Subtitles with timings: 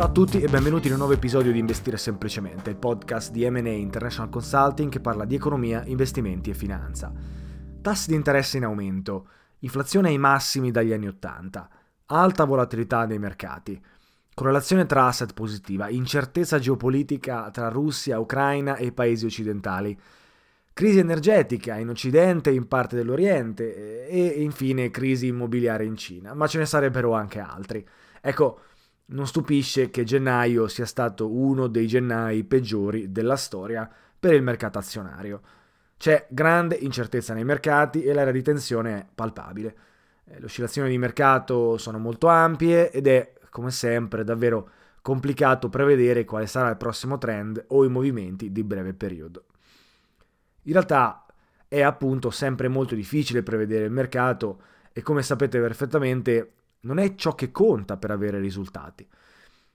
[0.00, 3.46] Ciao a tutti e benvenuti in un nuovo episodio di Investire Semplicemente, il podcast di
[3.46, 7.12] M&A International Consulting che parla di economia, investimenti e finanza.
[7.82, 11.68] Tassi di interesse in aumento, inflazione ai massimi dagli anni 80,
[12.06, 13.78] alta volatilità nei mercati,
[14.32, 20.00] correlazione tra asset positiva, incertezza geopolitica tra Russia, Ucraina e paesi occidentali,
[20.72, 26.46] crisi energetica in Occidente e in parte dell'Oriente e infine crisi immobiliare in Cina, ma
[26.46, 27.86] ce ne sarebbero anche altri.
[28.22, 28.60] Ecco,
[29.10, 34.78] non stupisce che gennaio sia stato uno dei gennai peggiori della storia per il mercato
[34.78, 35.40] azionario.
[35.96, 39.76] C'è grande incertezza nei mercati e l'area di tensione è palpabile.
[40.24, 44.70] Eh, le oscillazioni di mercato sono molto ampie ed è, come sempre, davvero
[45.02, 49.44] complicato prevedere quale sarà il prossimo trend o i movimenti di breve periodo.
[50.64, 51.26] In realtà
[51.66, 54.62] è appunto sempre molto difficile prevedere il mercato
[54.92, 59.06] e come sapete perfettamente non è ciò che conta per avere risultati.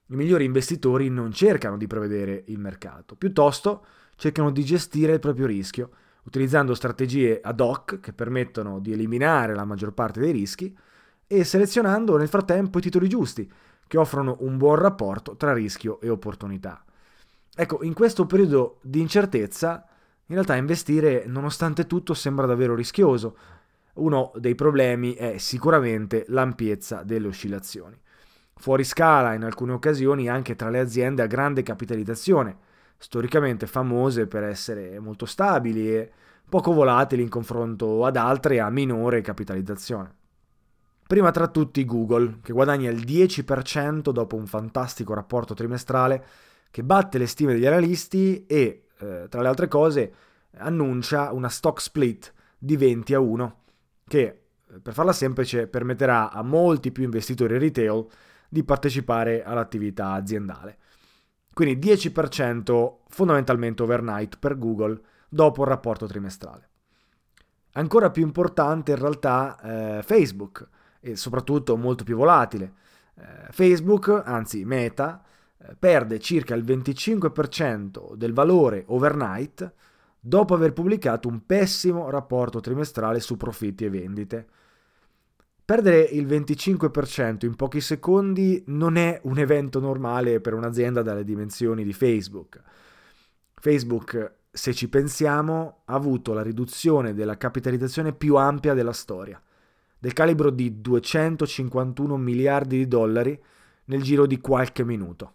[0.07, 3.85] I migliori investitori non cercano di prevedere il mercato, piuttosto
[4.15, 5.89] cercano di gestire il proprio rischio,
[6.23, 10.75] utilizzando strategie ad hoc che permettono di eliminare la maggior parte dei rischi
[11.27, 13.51] e selezionando nel frattempo i titoli giusti,
[13.87, 16.83] che offrono un buon rapporto tra rischio e opportunità.
[17.55, 19.85] Ecco, in questo periodo di incertezza,
[20.25, 23.37] in realtà investire nonostante tutto sembra davvero rischioso,
[23.95, 27.97] uno dei problemi è sicuramente l'ampiezza delle oscillazioni.
[28.55, 32.57] Fuori scala in alcune occasioni anche tra le aziende a grande capitalizzazione,
[32.97, 36.11] storicamente famose per essere molto stabili e
[36.47, 40.13] poco volatili in confronto ad altre a minore capitalizzazione.
[41.07, 46.25] Prima tra tutti Google, che guadagna il 10% dopo un fantastico rapporto trimestrale
[46.71, 50.13] che batte le stime degli analisti e, eh, tra le altre cose,
[50.57, 53.59] annuncia una stock split di 20 a 1
[54.07, 54.39] che
[54.81, 58.05] per farla semplice permetterà a molti più investitori retail
[58.49, 60.77] di partecipare all'attività aziendale.
[61.53, 64.99] Quindi 10% fondamentalmente overnight per Google
[65.29, 66.69] dopo il rapporto trimestrale.
[67.73, 70.67] Ancora più importante in realtà eh, Facebook
[70.99, 72.73] e soprattutto molto più volatile.
[73.15, 75.23] Eh, Facebook, anzi Meta,
[75.57, 79.73] eh, perde circa il 25% del valore overnight
[80.27, 84.47] dopo aver pubblicato un pessimo rapporto trimestrale su profitti e vendite.
[85.63, 91.83] Perdere il 25% in pochi secondi non è un evento normale per un'azienda dalle dimensioni
[91.83, 92.59] di Facebook.
[93.53, 99.39] Facebook, se ci pensiamo, ha avuto la riduzione della capitalizzazione più ampia della storia,
[99.99, 103.39] del calibro di 251 miliardi di dollari
[103.85, 105.33] nel giro di qualche minuto.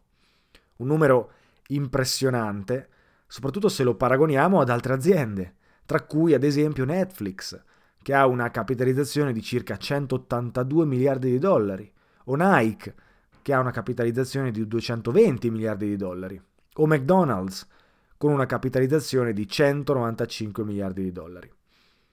[0.79, 1.31] Un numero
[1.69, 2.89] impressionante
[3.31, 5.55] soprattutto se lo paragoniamo ad altre aziende,
[5.87, 7.63] tra cui ad esempio Netflix,
[8.03, 11.91] che ha una capitalizzazione di circa 182 miliardi di dollari,
[12.25, 12.93] o Nike,
[13.41, 16.43] che ha una capitalizzazione di 220 miliardi di dollari,
[16.75, 17.69] o McDonald's,
[18.17, 21.51] con una capitalizzazione di 195 miliardi di dollari.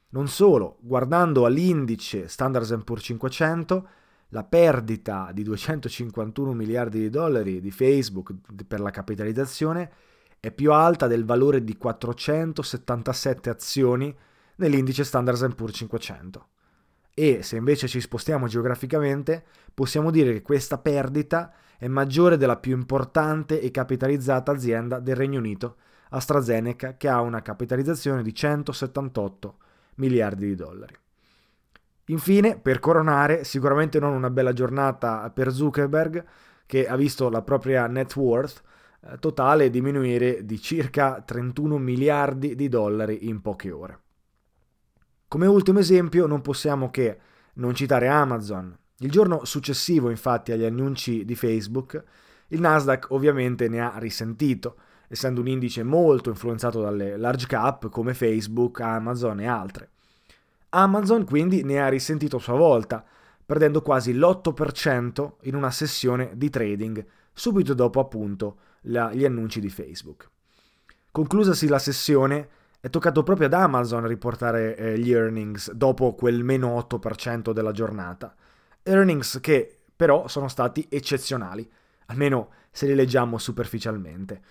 [0.09, 3.87] Non solo, guardando all'indice Standard Poor's 500,
[4.29, 8.35] la perdita di 251 miliardi di dollari di Facebook
[8.67, 9.91] per la capitalizzazione
[10.47, 14.15] è più alta del valore di 477 azioni
[14.55, 16.47] nell'indice Standard Poor's 500.
[17.13, 22.75] E se invece ci spostiamo geograficamente, possiamo dire che questa perdita è maggiore della più
[22.75, 25.75] importante e capitalizzata azienda del Regno Unito,
[26.09, 29.57] AstraZeneca, che ha una capitalizzazione di 178
[29.95, 30.95] miliardi di dollari.
[32.05, 36.23] Infine, per coronare, sicuramente non una bella giornata per Zuckerberg,
[36.65, 38.63] che ha visto la propria net worth
[39.19, 43.99] totale diminuire di circa 31 miliardi di dollari in poche ore.
[45.27, 47.19] Come ultimo esempio non possiamo che
[47.53, 48.77] non citare Amazon.
[48.99, 52.03] Il giorno successivo infatti agli annunci di Facebook,
[52.47, 54.77] il Nasdaq ovviamente ne ha risentito,
[55.07, 59.89] essendo un indice molto influenzato dalle large cap come Facebook, Amazon e altre.
[60.69, 63.03] Amazon quindi ne ha risentito a sua volta,
[63.45, 69.69] perdendo quasi l'8% in una sessione di trading, subito dopo appunto la, gli annunci di
[69.69, 70.29] Facebook.
[71.11, 76.77] Conclusasi la sessione, è toccato proprio ad Amazon riportare eh, gli earnings dopo quel meno
[76.89, 78.35] 8% della giornata.
[78.83, 81.69] Earnings che però sono stati eccezionali,
[82.05, 84.41] almeno se li leggiamo superficialmente.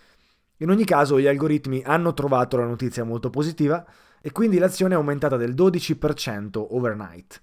[0.58, 3.86] In ogni caso gli algoritmi hanno trovato la notizia molto positiva
[4.20, 7.40] e quindi l'azione è aumentata del 12% overnight.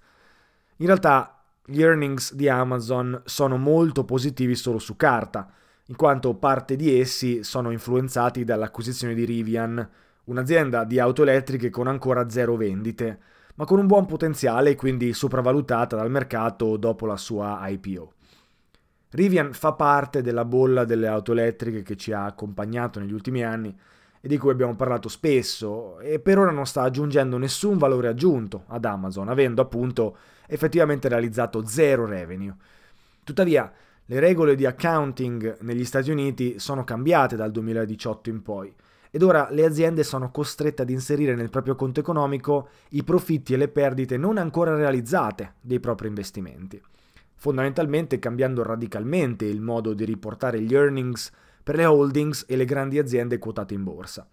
[0.76, 5.50] In realtà gli earnings di Amazon sono molto positivi solo su carta,
[5.86, 9.86] in quanto parte di essi sono influenzati dall'acquisizione di Rivian,
[10.24, 13.18] un'azienda di auto elettriche con ancora zero vendite,
[13.56, 18.12] ma con un buon potenziale e quindi sopravvalutata dal mercato dopo la sua IPO.
[19.10, 23.76] Rivian fa parte della bolla delle auto elettriche che ci ha accompagnato negli ultimi anni
[24.20, 28.64] e di cui abbiamo parlato spesso e per ora non sta aggiungendo nessun valore aggiunto
[28.68, 30.16] ad Amazon, avendo appunto
[30.46, 32.54] effettivamente realizzato zero revenue.
[33.22, 33.70] Tuttavia,
[34.06, 38.74] le regole di accounting negli Stati Uniti sono cambiate dal 2018 in poi
[39.10, 43.56] ed ora le aziende sono costrette ad inserire nel proprio conto economico i profitti e
[43.56, 46.82] le perdite non ancora realizzate dei propri investimenti,
[47.36, 51.30] fondamentalmente cambiando radicalmente il modo di riportare gli earnings
[51.62, 54.28] per le holdings e le grandi aziende quotate in borsa.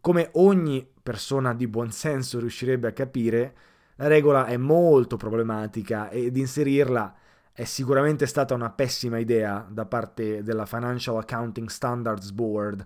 [0.00, 3.56] Come ogni persona di buon senso riuscirebbe a capire,
[3.96, 7.16] la regola è molto problematica ed inserirla
[7.52, 12.84] è sicuramente stata una pessima idea da parte della Financial Accounting Standards Board,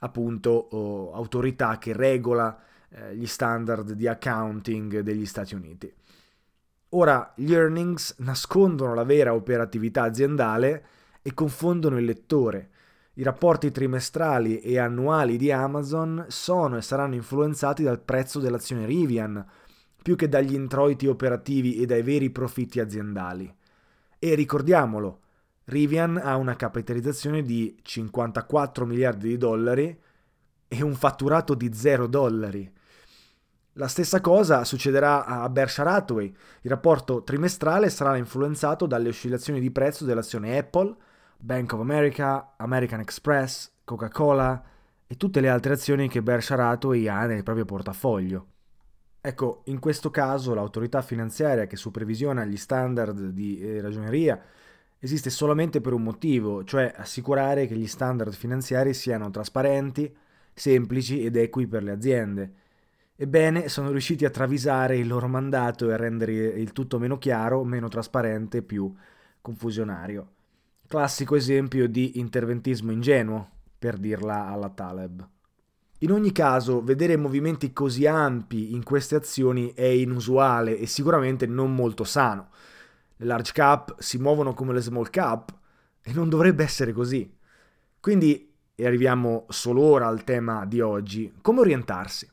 [0.00, 2.58] appunto oh, autorità che regola
[2.90, 5.92] eh, gli standard di accounting degli Stati Uniti.
[6.90, 10.86] Ora, gli earnings nascondono la vera operatività aziendale
[11.22, 12.68] e confondono il lettore.
[13.14, 19.42] I rapporti trimestrali e annuali di Amazon sono e saranno influenzati dal prezzo dell'azione Rivian,
[20.02, 23.54] più che dagli introiti operativi e dai veri profitti aziendali.
[24.24, 25.18] E ricordiamolo,
[25.64, 30.00] Rivian ha una capitalizzazione di 54 miliardi di dollari
[30.68, 32.72] e un fatturato di 0 dollari.
[33.72, 36.32] La stessa cosa succederà a Berkshire Hathaway.
[36.60, 40.94] Il rapporto trimestrale sarà influenzato dalle oscillazioni di prezzo dell'azione Apple,
[41.36, 44.62] Bank of America, American Express, Coca-Cola
[45.04, 48.51] e tutte le altre azioni che Berkshire Hathaway ha nel proprio portafoglio.
[49.24, 54.42] Ecco, in questo caso l'autorità finanziaria che supervisiona gli standard di eh, ragioneria
[54.98, 60.12] esiste solamente per un motivo, cioè assicurare che gli standard finanziari siano trasparenti,
[60.52, 62.52] semplici ed equi per le aziende.
[63.14, 67.62] Ebbene, sono riusciti a travisare il loro mandato e a rendere il tutto meno chiaro,
[67.62, 68.92] meno trasparente e più
[69.40, 70.30] confusionario.
[70.88, 73.48] Classico esempio di interventismo ingenuo,
[73.78, 75.31] per dirla alla Taleb.
[76.02, 81.74] In ogni caso, vedere movimenti così ampi in queste azioni è inusuale e sicuramente non
[81.74, 82.48] molto sano.
[83.16, 85.56] Le large cap si muovono come le small cap
[86.02, 87.32] e non dovrebbe essere così.
[88.00, 92.28] Quindi, e arriviamo solo ora al tema di oggi, come orientarsi?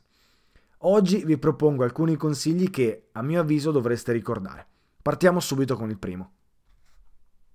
[0.78, 4.66] Oggi vi propongo alcuni consigli che, a mio avviso, dovreste ricordare.
[5.00, 6.32] Partiamo subito con il primo.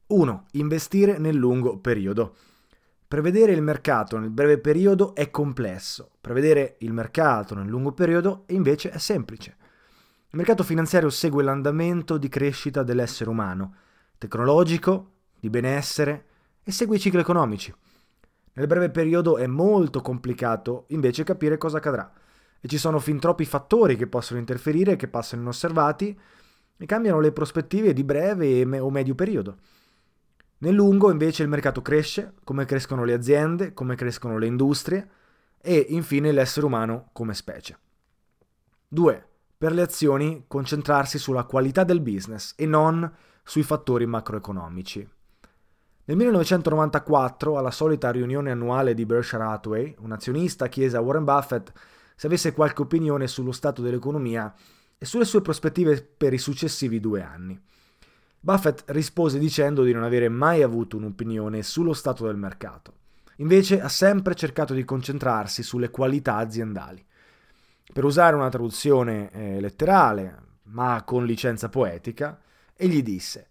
[0.08, 0.46] 1.
[0.52, 2.36] Investire nel lungo periodo.
[3.08, 8.90] Prevedere il mercato nel breve periodo è complesso, prevedere il mercato nel lungo periodo invece
[8.90, 9.58] è semplice.
[10.30, 13.76] Il mercato finanziario segue l'andamento di crescita dell'essere umano,
[14.18, 16.26] tecnologico, di benessere
[16.64, 17.72] e segue i cicli economici.
[18.54, 22.12] Nel breve periodo è molto complicato invece capire cosa accadrà
[22.60, 26.20] e ci sono fin troppi fattori che possono interferire che passano inosservati
[26.76, 29.58] e cambiano le prospettive di breve o medio periodo.
[30.58, 35.10] Nel lungo invece il mercato cresce, come crescono le aziende, come crescono le industrie
[35.62, 37.78] e infine l'essere umano come specie.
[38.88, 39.28] 2.
[39.58, 43.12] Per le azioni concentrarsi sulla qualità del business e non
[43.44, 45.08] sui fattori macroeconomici.
[46.08, 51.74] Nel 1994, alla solita riunione annuale di Berkshire Hathaway, un azionista chiese a Warren Buffett
[52.16, 54.54] se avesse qualche opinione sullo stato dell'economia
[54.98, 57.60] e sulle sue prospettive per i successivi due anni.
[58.46, 62.94] Buffett rispose dicendo di non avere mai avuto un'opinione sullo stato del mercato.
[63.38, 67.04] Invece ha sempre cercato di concentrarsi sulle qualità aziendali.
[67.92, 72.40] Per usare una traduzione eh, letterale, ma con licenza poetica,
[72.75, 73.48] egli disse: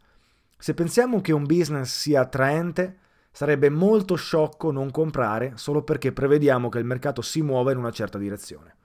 [0.56, 2.98] Se pensiamo che un business sia attraente,
[3.32, 7.90] sarebbe molto sciocco non comprare solo perché prevediamo che il mercato si muova in una
[7.90, 8.76] certa direzione.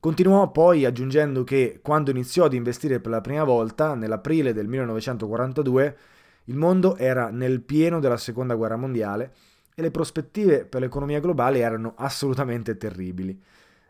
[0.00, 5.96] Continuò poi aggiungendo che quando iniziò ad investire per la prima volta, nell'aprile del 1942,
[6.44, 9.32] il mondo era nel pieno della seconda guerra mondiale
[9.74, 13.40] e le prospettive per l'economia globale erano assolutamente terribili.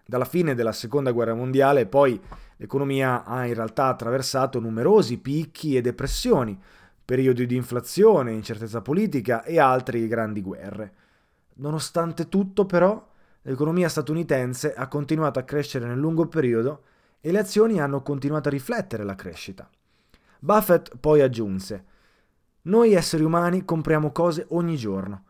[0.05, 2.19] Dalla fine della seconda guerra mondiale poi
[2.57, 6.59] l'economia ha in realtà attraversato numerosi picchi e depressioni,
[7.05, 10.93] periodi di inflazione, incertezza politica e altre grandi guerre.
[11.57, 13.07] Nonostante tutto però,
[13.49, 16.83] l'economia statunitense ha continuato a crescere nel lungo periodo
[17.19, 19.69] e le azioni hanno continuato a riflettere la crescita.
[20.38, 21.85] Buffett poi aggiunse,
[22.62, 25.25] noi esseri umani compriamo cose ogni giorno.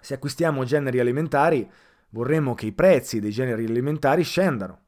[0.00, 1.68] Se acquistiamo generi alimentari,
[2.10, 4.82] vorremmo che i prezzi dei generi alimentari scendano.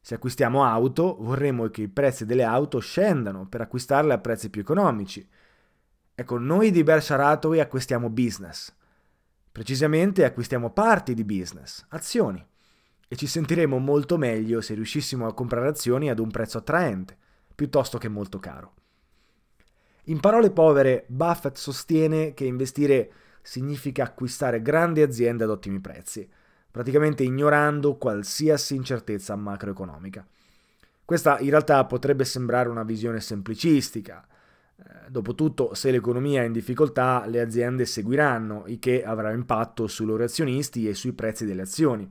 [0.00, 4.60] Se acquistiamo auto, vorremmo che i prezzi delle auto scendano per acquistarle a prezzi più
[4.60, 5.28] economici.
[6.14, 8.72] Ecco, noi di Berkshire Hathaway acquistiamo business.
[9.50, 12.44] Precisamente acquistiamo parti di business, azioni,
[13.08, 17.16] e ci sentiremo molto meglio se riuscissimo a comprare azioni ad un prezzo attraente,
[17.54, 18.74] piuttosto che molto caro.
[20.04, 23.12] In parole povere, Buffett sostiene che investire
[23.42, 26.28] significa acquistare grandi aziende ad ottimi prezzi,
[26.70, 30.26] praticamente ignorando qualsiasi incertezza macroeconomica.
[31.04, 34.26] Questa in realtà potrebbe sembrare una visione semplicistica,
[35.08, 40.24] dopotutto, se l'economia è in difficoltà, le aziende seguiranno, il che avrà impatto sui loro
[40.24, 42.10] azionisti e sui prezzi delle azioni.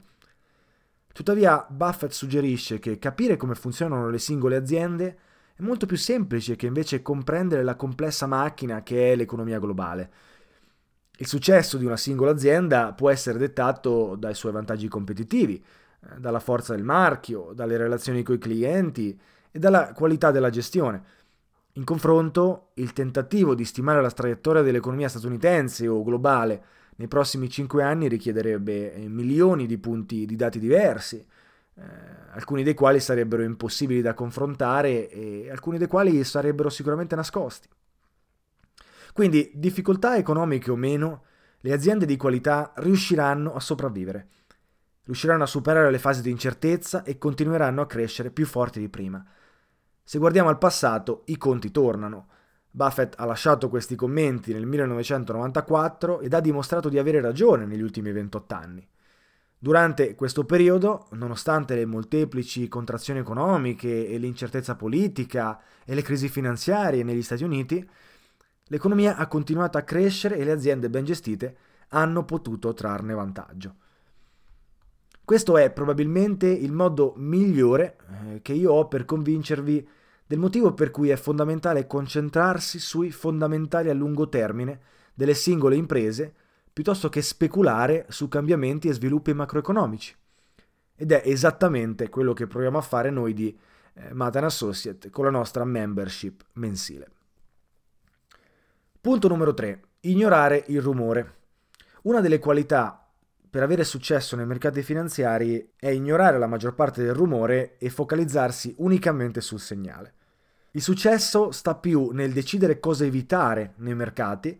[1.11, 5.17] Tuttavia, Buffett suggerisce che capire come funzionano le singole aziende
[5.55, 10.11] è molto più semplice che invece comprendere la complessa macchina che è l'economia globale.
[11.17, 16.39] Il successo di una singola azienda può essere dettato dai suoi vantaggi competitivi, eh, dalla
[16.39, 19.19] forza del marchio, dalle relazioni con i clienti
[19.49, 21.01] e dalla qualità della gestione.
[21.77, 26.63] In confronto, il tentativo di stimare la traiettoria dell'economia statunitense o globale
[26.95, 31.23] nei prossimi cinque anni richiederebbe eh, milioni di punti di dati diversi,
[31.75, 31.83] eh,
[32.31, 37.69] alcuni dei quali sarebbero impossibili da confrontare e alcuni dei quali sarebbero sicuramente nascosti.
[39.13, 41.25] Quindi, difficoltà economiche o meno,
[41.59, 44.27] le aziende di qualità riusciranno a sopravvivere,
[45.03, 49.23] riusciranno a superare le fasi di incertezza e continueranno a crescere più forti di prima.
[50.09, 52.27] Se guardiamo al passato, i conti tornano.
[52.71, 58.13] Buffett ha lasciato questi commenti nel 1994 ed ha dimostrato di avere ragione negli ultimi
[58.13, 58.87] 28 anni.
[59.59, 67.03] Durante questo periodo, nonostante le molteplici contrazioni economiche e l'incertezza politica e le crisi finanziarie
[67.03, 67.85] negli Stati Uniti,
[68.67, 71.57] l'economia ha continuato a crescere e le aziende ben gestite
[71.89, 73.75] hanno potuto trarne vantaggio.
[75.25, 79.95] Questo è probabilmente il modo migliore eh, che io ho per convincervi
[80.27, 84.79] del motivo per cui è fondamentale concentrarsi sui fondamentali a lungo termine
[85.13, 86.33] delle singole imprese
[86.71, 90.15] piuttosto che speculare su cambiamenti e sviluppi macroeconomici.
[90.95, 93.57] Ed è esattamente quello che proviamo a fare noi di
[93.93, 97.07] eh, Matan Associate con la nostra membership mensile.
[98.99, 99.81] Punto numero 3.
[100.01, 101.35] Ignorare il rumore.
[102.03, 103.09] Una delle qualità
[103.49, 108.75] per avere successo nei mercati finanziari è ignorare la maggior parte del rumore e focalizzarsi
[108.77, 110.13] unicamente sul segnale.
[110.77, 114.55] Il successo sta più nel decidere cosa evitare nei mercati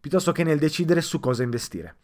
[0.00, 1.96] piuttosto che nel decidere su cosa investire.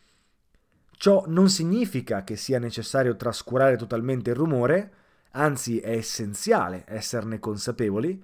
[0.90, 4.92] Ciò non significa che sia necessario trascurare totalmente il rumore,
[5.30, 8.23] anzi è essenziale esserne consapevoli,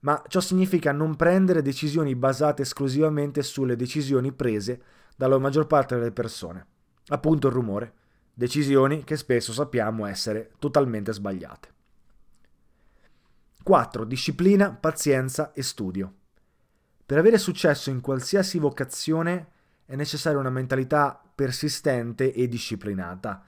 [0.00, 4.82] ma ciò significa non prendere decisioni basate esclusivamente sulle decisioni prese
[5.16, 6.66] dalla maggior parte delle persone
[7.06, 7.92] appunto il rumore,
[8.34, 11.73] decisioni che spesso sappiamo essere totalmente sbagliate.
[13.64, 14.04] 4.
[14.04, 16.12] Disciplina, pazienza e studio.
[17.06, 19.48] Per avere successo in qualsiasi vocazione
[19.86, 23.42] è necessaria una mentalità persistente e disciplinata.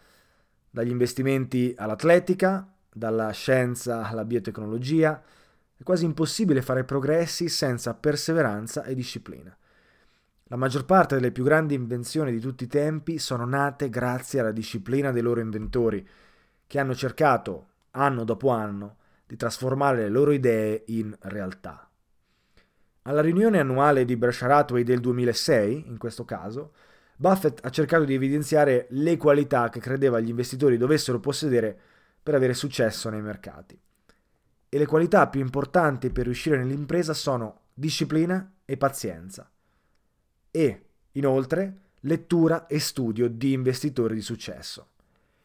[0.71, 5.23] Dagli investimenti all'atletica, dalla scienza alla biotecnologia,
[5.77, 9.55] è quasi impossibile fare progressi senza perseveranza e disciplina.
[10.45, 14.53] La maggior parte delle più grandi invenzioni di tutti i tempi sono nate grazie alla
[14.53, 16.09] disciplina dei loro inventori,
[16.67, 21.91] che hanno cercato, anno dopo anno, di trasformare le loro idee in realtà.
[23.03, 26.73] Alla riunione annuale di Berkshire Hathaway del 2006, in questo caso,
[27.17, 31.79] Buffett ha cercato di evidenziare le qualità che credeva gli investitori dovessero possedere
[32.23, 33.79] per avere successo nei mercati.
[34.69, 39.49] e le qualità più importanti per riuscire nell'impresa sono disciplina e pazienza.
[40.51, 44.89] E, inoltre, lettura e studio di investitori di successo.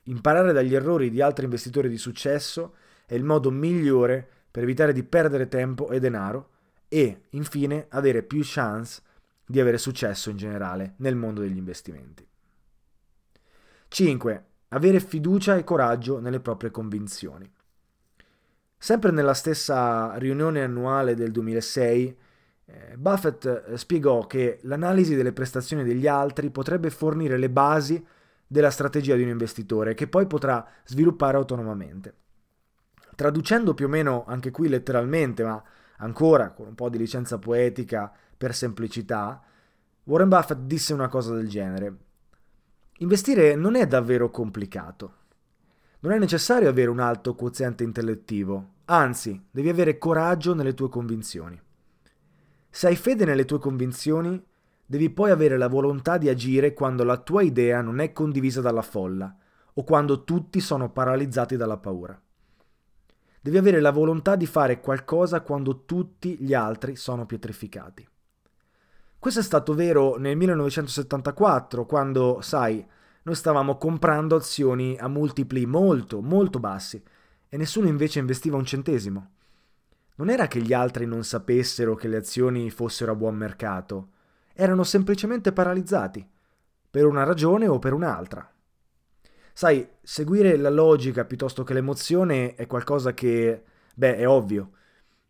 [0.03, 5.03] Imparare dagli errori di altri investitori di successo è il modo migliore per evitare di
[5.03, 6.49] perdere tempo e denaro
[6.87, 9.01] e, infine, avere più chance
[9.45, 12.27] di avere successo in generale nel mondo degli investimenti.
[13.87, 14.45] 5.
[14.69, 17.49] Avere fiducia e coraggio nelle proprie convinzioni.
[18.77, 22.17] Sempre nella stessa riunione annuale del 2006,
[22.65, 28.03] eh, Buffett eh, spiegò che l'analisi delle prestazioni degli altri potrebbe fornire le basi
[28.47, 32.13] della strategia di un investitore che poi potrà sviluppare autonomamente.
[33.21, 35.63] Traducendo più o meno anche qui letteralmente, ma
[35.97, 39.39] ancora con un po' di licenza poetica per semplicità,
[40.05, 41.95] Warren Buffett disse una cosa del genere.
[42.97, 45.13] Investire non è davvero complicato.
[45.99, 51.61] Non è necessario avere un alto quoziente intellettivo, anzi, devi avere coraggio nelle tue convinzioni.
[52.71, 54.43] Se hai fede nelle tue convinzioni,
[54.83, 58.81] devi poi avere la volontà di agire quando la tua idea non è condivisa dalla
[58.81, 59.31] folla
[59.73, 62.19] o quando tutti sono paralizzati dalla paura.
[63.43, 68.07] Devi avere la volontà di fare qualcosa quando tutti gli altri sono pietrificati.
[69.17, 72.85] Questo è stato vero nel 1974, quando, sai,
[73.23, 77.03] noi stavamo comprando azioni a multipli molto, molto bassi
[77.49, 79.31] e nessuno invece investiva un centesimo.
[80.17, 84.09] Non era che gli altri non sapessero che le azioni fossero a buon mercato,
[84.53, 86.27] erano semplicemente paralizzati,
[86.91, 88.50] per una ragione o per un'altra.
[89.53, 94.71] Sai, seguire la logica piuttosto che l'emozione è qualcosa che, beh, è ovvio.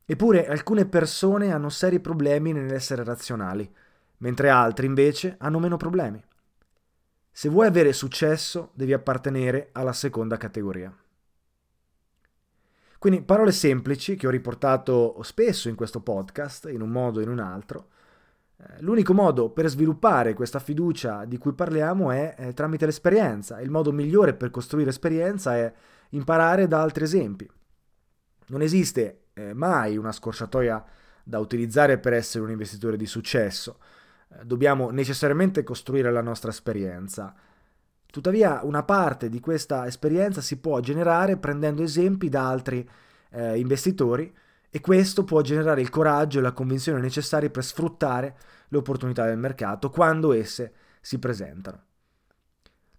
[0.06, 3.70] Eppure alcune persone hanno seri problemi nell'essere razionali,
[4.18, 6.24] mentre altri invece hanno meno problemi.
[7.32, 10.94] Se vuoi avere successo, devi appartenere alla seconda categoria.
[13.00, 17.30] Quindi parole semplici che ho riportato spesso in questo podcast, in un modo o in
[17.30, 17.88] un altro.
[18.62, 23.60] Eh, l'unico modo per sviluppare questa fiducia di cui parliamo è, è tramite l'esperienza.
[23.60, 25.74] Il modo migliore per costruire esperienza è
[26.10, 27.50] imparare da altri esempi.
[28.48, 30.84] Non esiste eh, mai una scorciatoia
[31.24, 33.80] da utilizzare per essere un investitore di successo.
[34.30, 37.34] Eh, dobbiamo necessariamente costruire la nostra esperienza.
[38.06, 42.88] Tuttavia una parte di questa esperienza si può generare prendendo esempi da altri
[43.30, 44.32] eh, investitori
[44.72, 48.36] e questo può generare il coraggio e la convinzione necessari per sfruttare
[48.70, 51.84] le opportunità del mercato quando esse si presentano.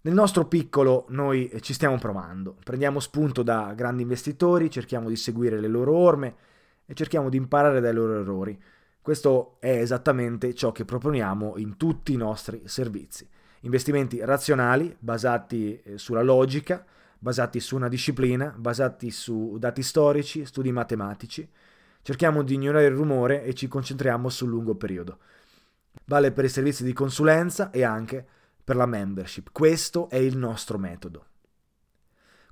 [0.03, 5.59] Nel nostro piccolo noi ci stiamo provando, prendiamo spunto da grandi investitori, cerchiamo di seguire
[5.59, 6.35] le loro orme
[6.85, 8.61] e cerchiamo di imparare dai loro errori.
[9.01, 13.29] Questo è esattamente ciò che proponiamo in tutti i nostri servizi
[13.63, 16.85] investimenti razionali, basati eh, sulla logica,
[17.23, 21.49] basati su una disciplina, basati su dati storici, studi matematici.
[22.03, 25.19] Cerchiamo di ignorare il rumore e ci concentriamo sul lungo periodo.
[26.07, 28.27] Vale per i servizi di consulenza e anche
[28.65, 29.51] per la membership.
[29.53, 31.27] Questo è il nostro metodo.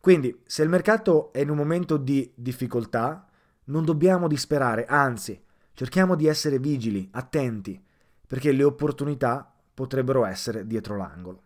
[0.00, 3.28] Quindi, se il mercato è in un momento di difficoltà,
[3.64, 7.84] non dobbiamo disperare, anzi, cerchiamo di essere vigili, attenti,
[8.24, 11.42] perché le opportunità potrebbero essere dietro l'angolo.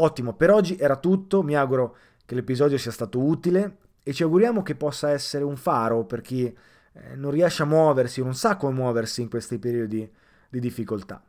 [0.00, 4.62] Ottimo, per oggi era tutto, mi auguro che l'episodio sia stato utile e ci auguriamo
[4.62, 8.74] che possa essere un faro per chi eh, non riesce a muoversi non sa come
[8.74, 10.08] muoversi in questi periodi
[10.48, 11.22] di difficoltà.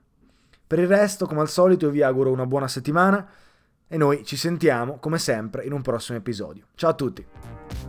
[0.67, 3.27] Per il resto, come al solito, vi auguro una buona settimana
[3.87, 6.67] e noi ci sentiamo, come sempre, in un prossimo episodio.
[6.75, 7.88] Ciao a tutti!